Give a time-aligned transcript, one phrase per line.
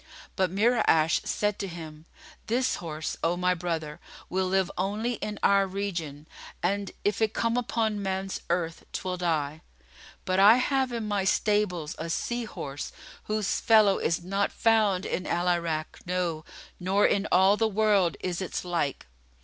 [0.35, 2.05] But Mura'ash said to him,
[2.47, 6.27] "This horse, O my brother, will live only in our region,
[6.63, 9.61] and, if it come upon man's earth, 'twill die:
[10.25, 12.91] but I have in my stables a sea horse,
[13.25, 16.45] whose fellow is not found in Al Irak, no,
[16.79, 19.05] nor in all the world is its like."